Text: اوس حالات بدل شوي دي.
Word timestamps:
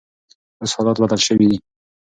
اوس 0.61 0.71
حالات 0.77 0.97
بدل 1.03 1.19
شوي 1.27 1.45
دي. 1.51 1.57